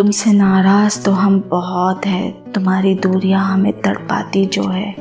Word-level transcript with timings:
तुमसे 0.00 0.32
नाराज़ 0.32 1.04
तो 1.04 1.12
हम 1.12 1.44
बहुत 1.48 2.06
है। 2.06 2.52
तुम्हारी 2.52 2.94
दूरियाँ 2.94 3.44
हमें 3.44 3.80
तड़पाती 3.80 4.46
जो 4.46 4.62
है। 4.62 4.92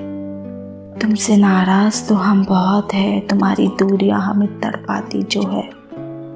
तुमसे 1.00 1.38
नाराज़ 1.38 2.10
तो 2.10 2.16
हम 2.16 2.46
बहुत 2.46 2.94
है। 2.94 3.20
तुम्हारी 3.20 3.68
दूरियाँ 3.68 4.22
हमें 4.22 4.60
तड़पाती 4.60 5.24
जो 5.24 5.42
है। 5.42 5.70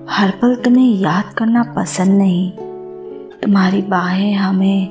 हर 0.10 0.30
पल 0.30 0.56
तुम्हें 0.56 0.96
याद 0.96 1.34
करना 1.34 1.64
पसंद 1.64 2.18
नहीं। 2.18 2.52
तुम्हारी 3.44 3.82
बाहें 3.82 4.34
हमें 4.34 4.88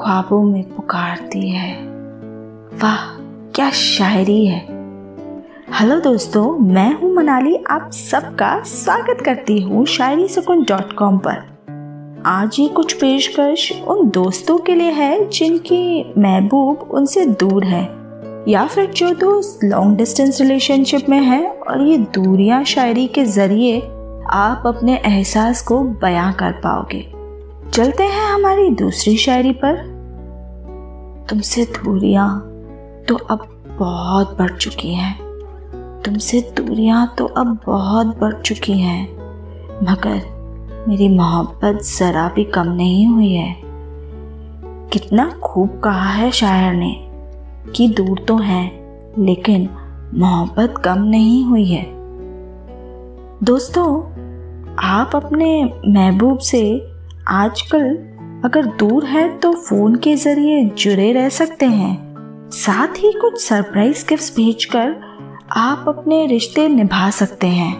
ख्वाबों 0.00 0.42
में 0.42 0.62
पुकारती 0.62 1.50
है। 1.50 1.74
वाह, 2.82 3.18
क्या 3.54 3.70
शायरी 3.70 4.46
है। 4.46 4.60
हेलो 5.72 6.00
दोस्तों, 6.00 6.58
मैं 6.58 7.00
हूँ 7.00 7.14
मनाली। 7.14 7.56
आप 7.70 7.90
सबका 7.92 8.62
स्वागत 8.62 9.18
करती 9.24 9.62
हूँ 9.62 9.86
शायरी 9.86 10.28
सुकून 10.28 10.62
डॉट 10.62 10.92
कॉम 10.92 11.18
पर। 11.18 11.53
आज 12.26 12.56
ये 12.58 12.68
कुछ 12.68 12.92
पेशकश 12.92 13.82
उन 13.88 14.08
दोस्तों 14.10 14.58
के 14.58 14.74
लिए 14.74 14.90
है 14.90 15.28
जिनकी 15.28 16.14
महबूब 16.18 16.88
उनसे 16.90 17.26
दूर 17.26 17.64
है, 17.64 17.82
या 18.48 18.66
फिर 18.66 18.86
जो 18.86 19.10
दोस्त 19.14 19.64
लॉन्ग 19.64 19.96
डिस्टेंस 19.98 20.40
रिलेशनशिप 20.40 21.08
में 21.08 21.20
है 21.20 21.46
और 21.48 21.82
ये 21.82 21.98
दूरियाँ 21.98 22.64
शायरी 22.64 23.06
के 23.06 23.24
ज़रिए 23.24 23.80
आप 24.30 24.62
अपने 24.66 24.96
एहसास 25.06 25.62
को 25.62 25.80
बयां 25.80 26.32
कर 26.32 26.52
पाओगे। 26.52 27.02
चलते 27.70 28.02
हैं 28.02 28.26
हमारी 28.26 28.70
दूसरी 28.70 29.16
शायरी 29.16 29.52
पर। 29.52 29.76
तुमसे 31.30 31.64
दूरियाँ 31.64 32.28
तो 33.08 33.14
अब 33.14 33.46
बहुत 33.78 34.36
बढ़ 34.38 34.56
चुकी 34.56 34.94
हैं। 34.94 35.18
तुमसे 36.04 36.40
दूरियाँ 36.56 37.14
तो 37.18 37.26
अब 37.26 37.58
बहुत 37.66 38.06
बढ़ 38.06 38.40
चुकी 38.42 38.78
हैं, 38.78 39.04
मगर 39.82 40.33
मेरी 40.88 41.08
मोहब्बत 41.08 41.82
ज़रा 41.82 42.28
भी 42.28 42.44
कम 42.44 42.66
नहीं 42.66 43.06
हुई 43.06 43.32
है। 43.32 43.56
कितना 44.92 45.30
खूब 45.42 45.80
कहा 45.84 46.10
है 46.10 46.30
शायर 46.30 46.72
ने 46.72 46.94
कि 47.76 47.88
दूर 47.88 48.18
तो 48.28 48.36
है, 48.36 48.64
लेकिन 49.18 49.68
मोहब्बत 50.14 50.74
कम 50.84 51.02
नहीं 51.02 51.44
हुई 51.44 51.64
है। 51.64 51.86
दोस्तों, 53.44 54.02
आप 54.78 55.10
अपने 55.14 55.72
महबूब 55.88 56.38
से 56.38 56.92
आजकल 57.28 57.96
अगर 58.44 58.66
दूर 58.66 59.04
है 59.04 59.38
तो 59.38 59.52
फ़ोन 59.52 59.96
के 59.96 60.16
ज़रिए 60.16 60.64
जुड़े 60.64 61.12
रह 61.12 61.28
सकते 61.28 61.66
हैं। 61.66 62.14
साथ 62.52 62.88
ही 62.88 63.12
कुछ 63.12 63.42
सरप्राइज़ 63.44 64.08
गिफ्ट्स 64.08 64.36
भेजकर 64.36 64.94
आप 65.52 65.84
अपने 65.88 66.26
रिश्ते 66.26 66.68
निभा 66.68 67.10
सकते 67.10 67.46
हैं। 67.46 67.74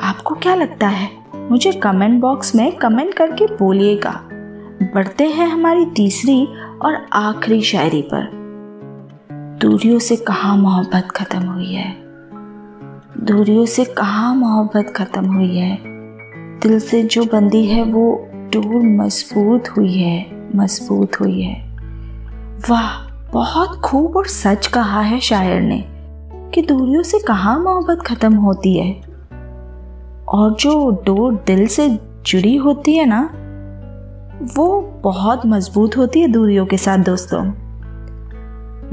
आपको 0.00 0.34
क्या 0.34 0.54
लगता 0.54 0.88
है? 0.88 1.25
मुझे 1.50 1.72
कमेंट 1.72 2.20
बॉक्स 2.20 2.54
में 2.54 2.76
कमेंट 2.76 3.14
करके 3.14 3.46
बोलिएगा। 3.46 4.20
बढ़ते 4.94 5.24
हैं 5.24 5.48
हमारी 5.48 5.86
तीसरी 5.86 6.48
और 6.82 7.06
आखिरी 7.12 7.62
शायरी 7.62 8.02
पर। 8.02 8.46
दूरियों 9.60 9.98
से 9.98 10.16
कहा 10.16 10.56
मोहब्बत 10.56 11.08
खत्म 11.16 11.42
हुई 11.42 11.74
है? 11.74 11.96
दूरियों 13.20 13.66
से 13.66 13.84
कहा 13.84 14.34
मोहब्बत 14.34 14.94
खत्म 14.96 15.34
हुई 15.34 15.58
है? 15.58 15.78
दिल 16.60 16.80
से 16.80 17.02
जो 17.02 17.24
बंदी 17.24 17.66
है 17.66 17.82
वो 17.82 18.28
डोर 18.32 18.82
मज़बूत 18.82 19.64
हुई 19.68 19.92
है, 19.92 20.48
मज़बूत 20.56 21.20
हुई 21.20 21.42
है। 21.42 21.76
वाह, 22.70 23.12
बहुत 23.32 23.80
खूब 23.80 24.16
और 24.16 24.26
सच 24.26 24.66
कहा 24.66 25.00
है 25.00 25.20
शायर 25.20 25.60
ने 25.60 25.84
कि 26.54 26.62
दूरियों 26.62 27.02
से 27.02 27.18
कहा 27.18 27.58
मोहब्बत 27.58 27.98
खत्म 28.06 28.34
होती 28.34 28.78
है। 28.78 29.15
और 30.28 30.54
जो 30.54 30.90
डोर 31.06 31.34
दिल 31.46 31.66
से 31.66 31.88
जुड़ी 32.26 32.56
होती 32.56 32.96
है 32.96 33.04
ना, 33.06 33.20
वो 34.56 34.80
बहुत 35.04 35.46
मज़बूत 35.46 35.96
होती 35.96 36.20
है 36.20 36.28
दूरियों 36.28 36.66
के 36.66 36.76
साथ 36.76 36.98
दोस्तों। 36.98 37.44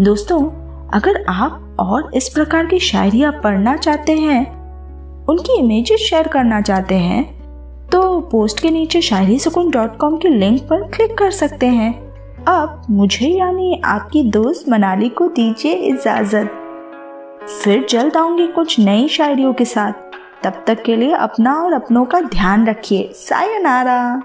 दोस्तों, 0.01 0.39
अगर 0.93 1.23
आप 1.29 1.75
और 1.79 2.11
इस 2.13 2.29
प्रकार 2.29 2.66
की 2.66 2.79
शायरियाँ 2.79 3.31
पढ़ना 3.43 3.75
चाहते 3.77 4.17
हैं, 4.17 4.45
उनकी 5.25 5.59
इमेजेस 5.59 5.99
शेयर 5.99 6.27
करना 6.27 6.61
चाहते 6.61 6.95
हैं 6.95 7.23
तो 7.89 8.19
पोस्ट 8.22 8.59
के 8.59 8.69
नीचे 8.69 9.01
शायरी 9.01 9.39
सुकून 9.39 9.69
डॉट 9.72 9.97
कॉम 9.97 10.17
के 10.17 10.29
लिंक 10.29 10.61
पर 10.61 10.83
क्लिक 10.88 11.17
कर 11.17 11.31
सकते 11.31 11.67
हैं। 11.67 11.93
अब 12.45 12.81
मुझे 12.89 13.27
यानी 13.27 13.81
आपकी 13.85 14.23
दोस्त 14.31 14.69
मनाली 14.69 15.09
को 15.09 15.27
दीजिए 15.27 15.73
इजाज़त। 15.73 16.49
फिर 17.63 17.85
जल्द 17.89 18.17
आऊँगी 18.17 18.47
कुछ 18.47 18.79
नई 18.79 19.07
शायरियों 19.07 19.53
के 19.53 19.66
साथ। 19.66 20.03
तब 20.43 20.63
तक 20.67 20.83
के 20.83 20.95
लिए 20.95 21.13
अपना 21.13 21.55
और 21.55 21.73
अपनों 21.73 22.05
का 22.05 22.21
ध्यान 22.21 22.67
रखिए। 22.67 23.11
सायनारा। 23.15 24.21